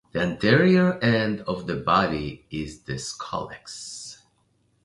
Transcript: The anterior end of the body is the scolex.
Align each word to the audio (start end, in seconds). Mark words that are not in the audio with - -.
The 0.13 0.19
anterior 0.21 0.97
end 1.03 1.41
of 1.41 1.67
the 1.67 1.75
body 1.75 2.47
is 2.49 2.79
the 2.79 2.93
scolex. 2.93 4.23